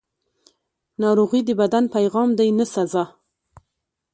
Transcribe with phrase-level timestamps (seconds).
[1.01, 3.03] ناروغي د بدن پیغام دی، نه سزا.